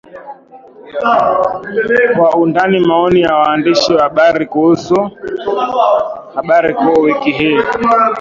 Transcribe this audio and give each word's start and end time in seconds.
Kwa 2.17 2.33
undani 2.35 2.79
Maoni 2.79 3.21
ya 3.21 3.35
waandishi 3.35 3.93
wa 3.93 4.01
habari 4.03 4.45
kuhusu 4.45 5.11
habari 6.35 6.73
kuu 6.73 7.01
wiki 7.01 7.31
hii 7.31 7.59